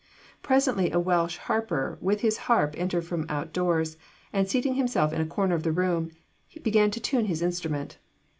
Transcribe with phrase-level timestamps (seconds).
[0.41, 3.97] Presently a Welsh harper with his harp entered from out doors,
[4.33, 6.09] and, seating himself in a corner of the room,
[6.63, 7.99] began to tune his instrument.